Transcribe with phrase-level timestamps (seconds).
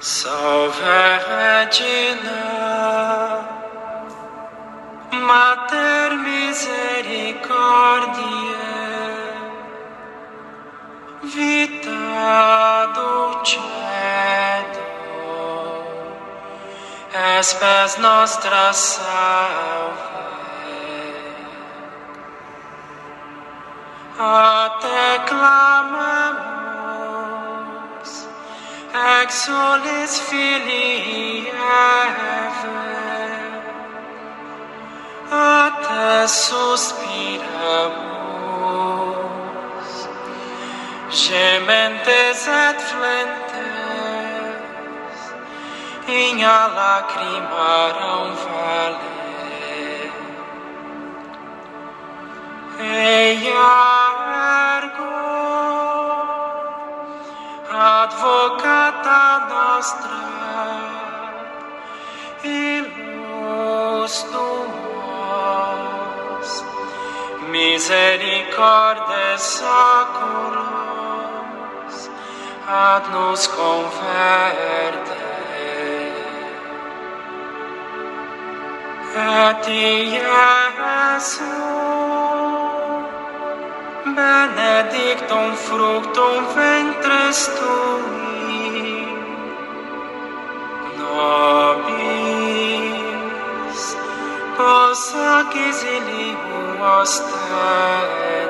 [0.00, 2.40] Salve Regina,
[5.12, 7.42] Mater Misericordiae,
[11.22, 13.62] Vita Dulcedo,
[17.38, 20.12] Espes nostra salve.
[24.18, 26.21] A te clamamos,
[29.22, 31.50] exulis filii
[35.30, 36.88] a te suspiramos,
[41.10, 43.42] gementes et flentes,
[46.08, 49.12] in a lacrimarum vale.
[52.80, 54.01] Eia
[58.02, 60.22] advocata nostra,
[62.42, 65.68] ilus tuos,
[67.50, 69.44] misericordes
[70.02, 70.34] oculos,
[72.68, 75.22] ad nos converte.
[79.14, 81.44] Et Iesu,
[84.14, 89.06] benedictum fructum ventris tui,
[90.98, 92.22] nobis
[94.56, 95.32] possa
[95.68, 98.41] exilium ostende.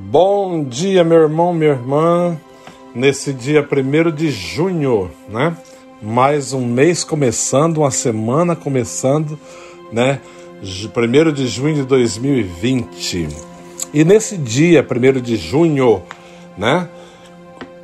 [0.00, 2.38] Bom dia, meu irmão, minha irmã.
[2.94, 5.54] Nesse dia 1 de junho, né?
[6.00, 9.36] Mais um mês começando, uma semana começando,
[9.92, 10.20] né?
[10.62, 13.28] 1 de junho de 2020.
[13.92, 16.00] E nesse dia, 1 de junho,
[16.56, 16.88] né?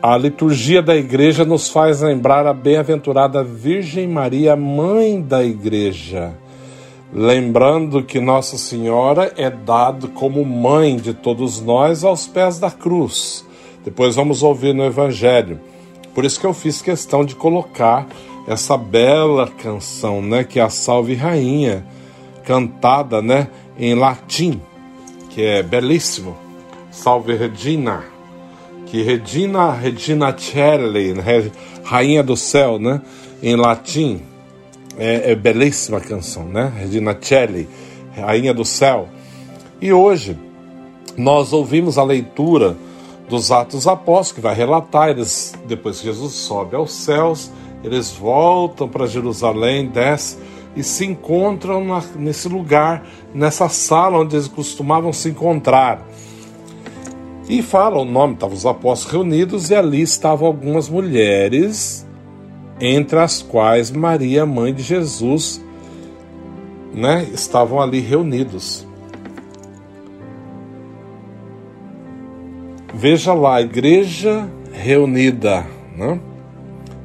[0.00, 6.32] A liturgia da igreja nos faz lembrar a bem-aventurada Virgem Maria, mãe da igreja.
[7.12, 13.44] Lembrando que Nossa Senhora é dado como mãe de todos nós aos pés da cruz.
[13.84, 15.60] Depois vamos ouvir no Evangelho.
[16.14, 18.06] Por isso que eu fiz questão de colocar
[18.46, 21.86] essa bela canção, né, que é a Salve Rainha,
[22.44, 23.48] cantada, né,
[23.78, 24.60] em latim,
[25.30, 26.36] que é belíssimo.
[26.90, 28.14] Salve Regina
[28.94, 31.50] que Regina, Regina Celli, né,
[31.82, 33.02] Rainha do Céu, né,
[33.42, 34.22] em latim,
[34.98, 37.68] é, é belíssima canção, né, Regina Celli,
[38.16, 39.08] Rainha do Céu.
[39.80, 40.36] E hoje
[41.16, 42.76] nós ouvimos a leitura
[43.28, 47.50] dos Atos Apóstolos, que vai relatar, eles, depois que Jesus sobe aos céus,
[47.82, 50.38] eles voltam para Jerusalém, descem
[50.76, 56.04] e se encontram na, nesse lugar, nessa sala onde eles costumavam se encontrar.
[57.48, 62.03] E fala o nome, estavam os apóstolos reunidos e ali estavam algumas mulheres,
[62.84, 65.64] entre as quais Maria, mãe de Jesus,
[66.92, 68.86] né, estavam ali reunidos.
[72.92, 76.20] Veja lá, a igreja reunida, né?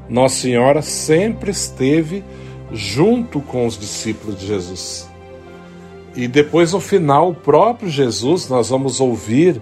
[0.07, 2.23] Nossa Senhora sempre esteve
[2.71, 5.09] junto com os discípulos de Jesus.
[6.15, 9.61] E depois, no final, o próprio Jesus, nós vamos ouvir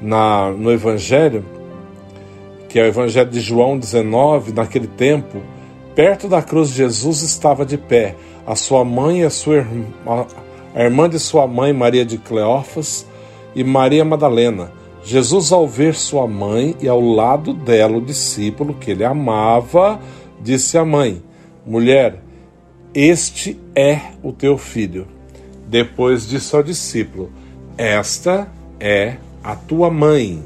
[0.00, 1.44] na, no Evangelho,
[2.70, 5.42] que é o Evangelho de João 19, naquele tempo,
[5.92, 8.14] perto da cruz de Jesus estava de pé
[8.46, 10.26] a sua mãe e a sua irmã,
[10.72, 13.04] a irmã de sua mãe, Maria de Cleófas,
[13.56, 14.70] e Maria Madalena.
[15.02, 19.98] Jesus, ao ver sua mãe e ao lado dela o discípulo que ele amava,
[20.40, 21.20] disse à mãe:
[21.66, 22.22] Mulher,
[22.94, 25.08] este é o teu filho.
[25.66, 27.32] Depois disse ao discípulo:
[27.76, 28.48] Esta
[28.78, 30.40] é a tua mãe.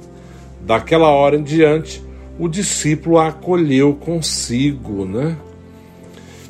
[0.62, 2.03] Daquela hora em diante,
[2.38, 5.36] o discípulo a acolheu consigo, né?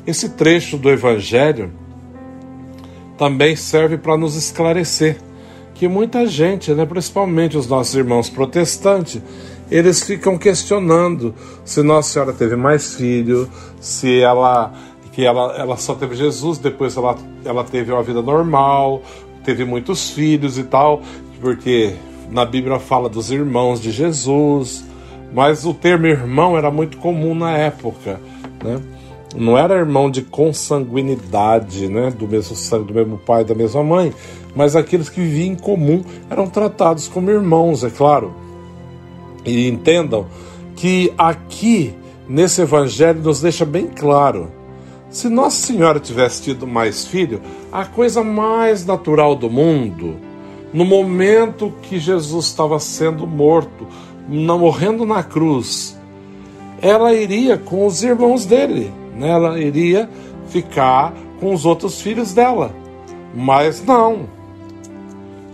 [0.05, 1.71] Esse trecho do Evangelho
[3.17, 5.17] também serve para nos esclarecer
[5.73, 9.21] que muita gente, né, principalmente os nossos irmãos protestantes,
[9.69, 11.33] eles ficam questionando
[11.65, 13.49] se Nossa Senhora teve mais filho,
[13.79, 14.73] se ela
[15.11, 17.15] que ela, ela só teve Jesus, depois ela,
[17.45, 19.01] ela teve uma vida normal,
[19.45, 21.01] teve muitos filhos e tal,
[21.39, 21.95] porque
[22.29, 24.83] na Bíblia fala dos irmãos de Jesus,
[25.33, 28.19] mas o termo irmão era muito comum na época,
[28.63, 28.81] né?
[29.35, 32.09] Não era irmão de consanguinidade, né?
[32.09, 34.13] Do mesmo sangue, do mesmo pai, da mesma mãe,
[34.55, 38.33] mas aqueles que viviam em comum eram tratados como irmãos, é claro.
[39.45, 40.25] E entendam
[40.75, 41.93] que aqui
[42.27, 44.51] nesse evangelho nos deixa bem claro.
[45.09, 47.41] Se Nossa Senhora tivesse tido mais filho,
[47.71, 50.15] a coisa mais natural do mundo,
[50.73, 53.87] no momento que Jesus estava sendo morto,
[54.27, 55.99] morrendo na cruz,
[56.81, 59.29] ela iria com os irmãos dele, né?
[59.29, 60.09] ela iria
[60.47, 62.71] ficar com os outros filhos dela.
[63.33, 64.27] Mas não.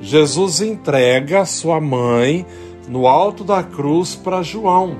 [0.02, 2.46] Jesus entrega sua mãe
[2.88, 4.96] no alto da cruz para João,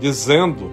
[0.00, 0.70] dizendo: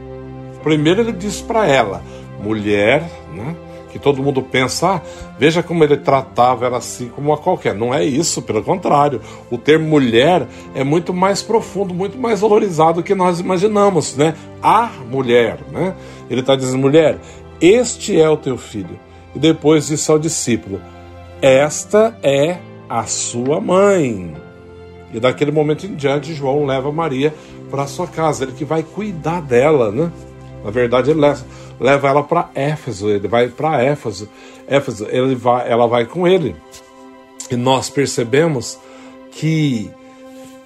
[0.61, 2.03] primeiro ele diz para ela,
[2.43, 3.55] mulher, né?
[3.91, 5.01] Que todo mundo pensa, ah,
[5.37, 7.75] veja como ele tratava ela assim como a qualquer.
[7.75, 9.21] Não é isso, pelo contrário.
[9.49, 14.33] O termo mulher é muito mais profundo, muito mais valorizado do que nós imaginamos, né?
[14.63, 15.93] A mulher, né?
[16.29, 17.19] Ele está dizendo, mulher,
[17.59, 18.99] este é o teu filho.
[19.35, 20.81] E depois disse ao discípulo,
[21.41, 22.57] esta é
[22.89, 24.35] a sua mãe.
[25.13, 27.33] E daquele momento em diante, João leva Maria
[27.69, 30.11] para sua casa, ele que vai cuidar dela, né?
[30.63, 31.45] Na verdade, ele leva,
[31.79, 34.29] leva ela para Éfeso, ele vai para Éfeso,
[34.67, 36.55] Éfeso, ele vai, ela vai com ele.
[37.49, 38.79] E nós percebemos
[39.31, 39.89] que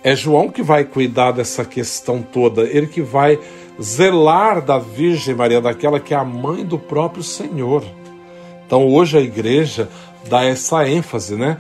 [0.03, 3.39] é João que vai cuidar dessa questão toda, ele que vai
[3.81, 7.83] zelar da Virgem Maria, daquela que é a mãe do próprio Senhor.
[8.65, 9.89] Então hoje a igreja
[10.30, 11.57] dá essa ênfase, né?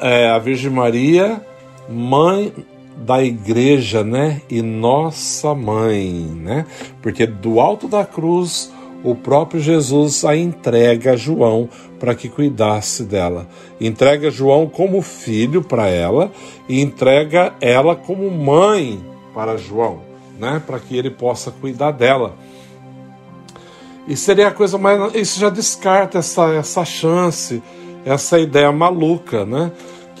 [0.00, 1.40] É, a Virgem Maria
[1.88, 2.52] mãe
[2.96, 4.40] da igreja, né?
[4.48, 6.66] E nossa mãe, né?
[7.02, 8.72] Porque do alto da cruz
[9.04, 11.68] o próprio Jesus a entrega a João
[12.00, 13.46] para que cuidasse dela.
[13.78, 16.32] Entrega João como filho para ela
[16.66, 19.04] e entrega ela como mãe
[19.34, 20.00] para João,
[20.38, 20.62] né?
[20.66, 22.34] Para que ele possa cuidar dela.
[24.08, 25.14] E seria a coisa mais.
[25.14, 27.62] Isso já descarta essa, essa chance,
[28.06, 29.70] essa ideia maluca, né?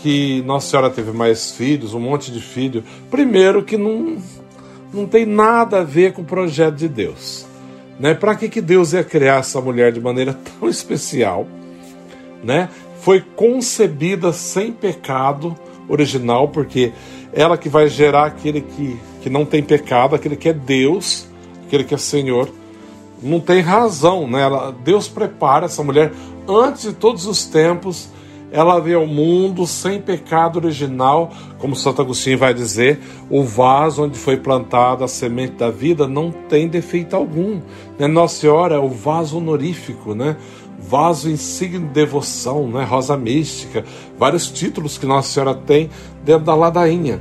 [0.04, 2.84] Que Nossa Senhora teve mais filhos, um monte de filhos.
[3.10, 4.18] Primeiro que não,
[4.92, 7.46] não tem nada a ver com o projeto de Deus.
[7.98, 8.12] Né?
[8.12, 11.46] Para que, que Deus ia criar essa mulher de maneira tão especial?
[12.42, 12.68] Né?
[13.00, 15.56] Foi concebida sem pecado
[15.88, 16.92] original, porque
[17.32, 21.26] ela que vai gerar aquele que, que não tem pecado, aquele que é Deus,
[21.66, 22.50] aquele que é Senhor.
[23.22, 24.42] Não tem razão, né?
[24.42, 26.12] Ela, Deus prepara essa mulher
[26.46, 28.12] antes de todos os tempos
[28.52, 34.18] ela veio ao mundo sem pecado original, como Santo Agostinho vai dizer, o vaso onde
[34.18, 37.60] foi plantada a semente da vida não tem defeito algum.
[37.98, 38.06] Né?
[38.06, 40.36] Nossa Senhora é o vaso honorífico, né?
[40.78, 42.84] vaso insigne de devoção, né?
[42.84, 43.84] rosa mística,
[44.18, 45.90] vários títulos que Nossa Senhora tem
[46.22, 47.20] dentro da ladainha.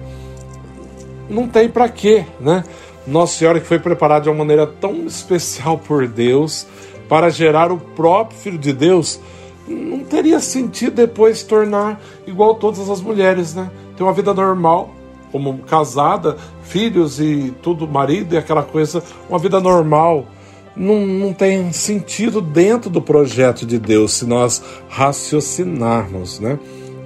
[1.29, 2.63] Não tem para quê, né?
[3.07, 6.67] Nossa Senhora que foi preparada de uma maneira tão especial por Deus
[7.09, 9.19] para gerar o próprio Filho de Deus
[9.67, 13.69] não teria sentido depois tornar igual todas as mulheres, né?
[13.95, 14.93] Ter uma vida normal,
[15.31, 20.25] como casada, filhos e tudo, marido e aquela coisa, uma vida normal.
[20.75, 26.59] Não, não tem sentido dentro do projeto de Deus se nós raciocinarmos, né?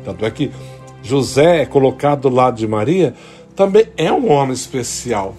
[0.06, 0.52] Tanto é que
[1.04, 3.14] José é colocado do lado de Maria,
[3.56, 5.36] também é um homem especial.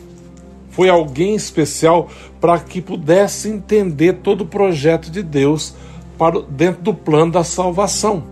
[0.70, 2.08] Foi alguém especial
[2.40, 5.74] para que pudesse entender todo o projeto de Deus
[6.18, 8.24] para dentro do plano da salvação.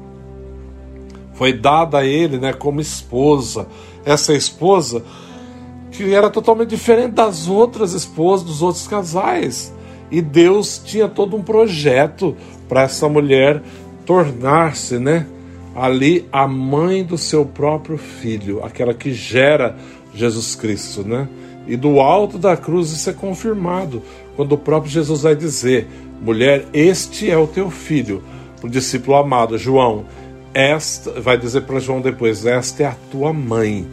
[1.34, 3.68] Foi dada a ele, né, como esposa.
[4.04, 5.02] Essa esposa
[5.90, 9.72] que era totalmente diferente das outras esposas dos outros casais.
[10.10, 12.36] E Deus tinha todo um projeto
[12.68, 13.62] para essa mulher
[14.04, 15.26] tornar-se, né,
[15.74, 19.76] ali a mãe do seu próprio filho, aquela que gera
[20.14, 21.28] Jesus Cristo, né?
[21.66, 24.02] E do alto da cruz isso é confirmado,
[24.36, 25.86] quando o próprio Jesus vai dizer:
[26.20, 28.22] Mulher, este é o teu filho.
[28.62, 30.04] O discípulo amado, João,
[30.52, 33.86] esta, vai dizer para João depois: Esta é a tua mãe.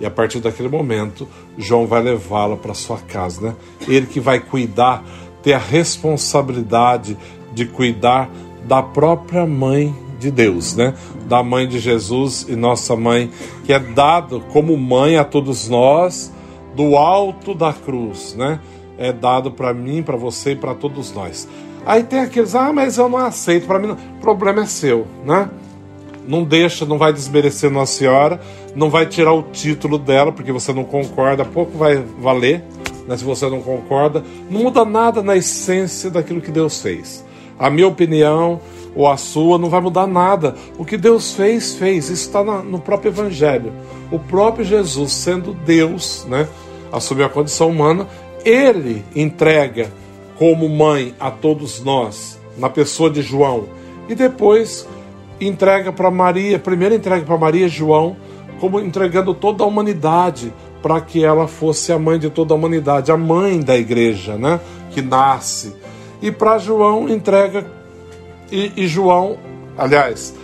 [0.00, 3.54] E a partir daquele momento, João vai levá-la para sua casa, né?
[3.88, 5.04] Ele que vai cuidar,
[5.42, 7.16] ter a responsabilidade
[7.52, 8.30] de cuidar
[8.66, 10.94] da própria mãe de Deus, né?
[11.28, 13.30] Da mãe de Jesus e nossa mãe,
[13.64, 16.32] que é dado como mãe a todos nós
[16.74, 18.60] do alto da cruz, né?
[18.98, 21.48] É dado para mim, para você e para todos nós.
[21.86, 23.94] Aí tem aqueles, ah, mas eu não aceito, para mim, não.
[23.94, 25.48] o problema é seu, né?
[26.26, 28.40] Não deixa, não vai desmerecer Nossa Senhora,
[28.74, 32.64] não vai tirar o título dela, porque você não concorda, pouco vai valer,
[33.06, 37.24] né, se você não concorda, não muda nada na essência daquilo que Deus fez.
[37.56, 38.60] A minha opinião
[38.96, 40.56] ou a sua não vai mudar nada.
[40.76, 42.10] O que Deus fez, fez.
[42.10, 43.72] Isso está no próprio Evangelho.
[44.10, 46.48] O próprio Jesus, sendo Deus, né,
[46.92, 48.08] assumiu a condição humana,
[48.44, 49.90] ele entrega
[50.38, 53.64] como mãe a todos nós, na pessoa de João,
[54.08, 54.86] e depois
[55.40, 58.16] entrega para Maria, primeiro entrega para Maria João,
[58.60, 60.52] como entregando toda a humanidade
[60.82, 64.60] para que ela fosse a mãe de toda a humanidade, a mãe da igreja, né,
[64.90, 65.74] que nasce.
[66.22, 67.66] E para João entrega
[68.50, 69.36] e, e João,
[69.76, 70.34] aliás,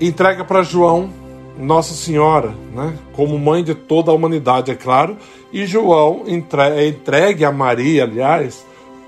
[0.00, 1.10] entrega para João
[1.62, 5.16] Nossa Senhora, né, como mãe de toda a humanidade, é claro,
[5.52, 8.66] e João é entregue a Maria, aliás,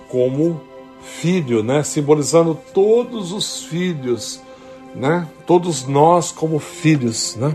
[0.09, 0.61] como
[1.01, 4.43] filho, né, simbolizando todos os filhos
[4.95, 5.27] né?
[5.47, 7.55] Todos nós como filhos, né?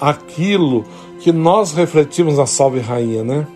[0.00, 0.84] Aquilo
[1.20, 3.46] que nós refletimos na Salve Rainha, né?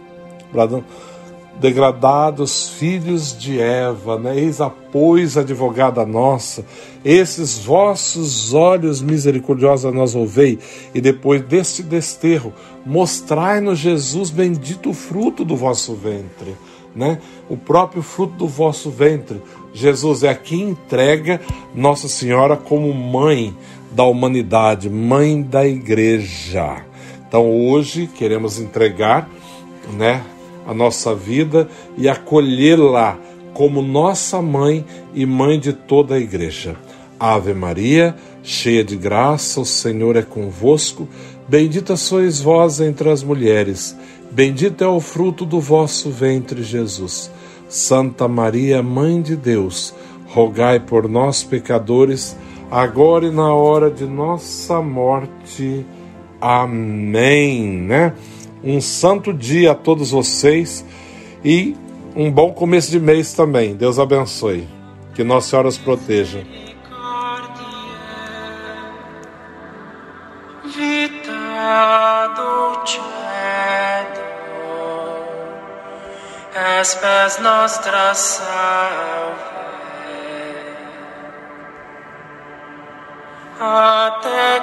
[1.61, 4.39] Degradados filhos de Eva, né?
[4.39, 6.65] Eis a pois advogada nossa,
[7.05, 10.59] esses vossos olhos misericordiosos nós ouvei,
[10.95, 12.53] e depois deste desterro,
[12.87, 16.55] mostrai-nos Jesus bendito o fruto do vosso ventre,
[16.95, 17.19] né?
[17.49, 21.41] O próprio fruto do vosso ventre, Jesus é quem entrega
[21.75, 23.57] Nossa Senhora como mãe
[23.91, 26.85] da humanidade, mãe da igreja.
[27.27, 29.29] Então hoje queremos entregar,
[29.97, 30.23] né,
[30.69, 33.19] a nossa vida e acolhê-la
[33.55, 34.85] como nossa mãe
[35.15, 36.77] e mãe de toda a igreja.
[37.19, 41.09] Ave Maria, cheia de graça, o Senhor é convosco.
[41.49, 43.97] Bendita sois vós entre as mulheres.
[44.31, 47.31] Bendito é o fruto do vosso ventre, Jesus.
[47.67, 49.95] Santa Maria, Mãe de Deus,
[50.27, 52.37] rogai por nós, pecadores,
[52.71, 55.85] agora e na hora de nossa morte.
[56.41, 57.71] Amém.
[57.79, 58.13] Né?
[58.63, 60.85] Um santo dia a todos vocês
[61.45, 61.77] e
[62.17, 63.75] um bom começo de mês também.
[63.75, 64.67] Deus abençoe.
[65.15, 66.45] Que Nossa Senhora os proteja.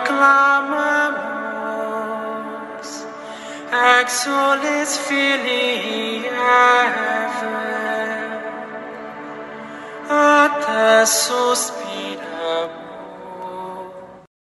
[0.05, 1.24] Clamamos,
[4.01, 7.55] exulis filii Eve,
[10.09, 12.24] a te suspiramos.